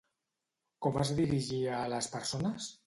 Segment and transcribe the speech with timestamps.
[0.85, 2.77] Com es dirigia a les persones?